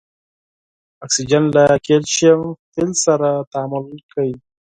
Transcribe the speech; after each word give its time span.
اکسیجن 1.05 1.43
له 1.55 1.63
کلسیم 1.85 2.39
فلز 2.71 2.97
سره 3.05 3.29
تعامل 3.51 3.85
کوي. 4.13 4.35